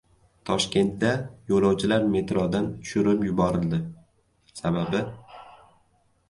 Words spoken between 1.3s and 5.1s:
yo‘lovchilar metrodan tushirib yuborildi. Sababi...